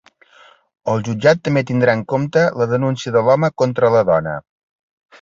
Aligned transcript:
El 0.93 1.05
jutjat 1.07 1.43
també 1.49 1.63
tindrà 1.73 1.95
en 1.99 2.03
compte 2.15 2.47
la 2.63 2.69
denúncia 2.75 3.17
de 3.19 3.25
l’home 3.31 3.55
contra 3.65 3.97
la 3.99 4.07
dona. 4.13 4.39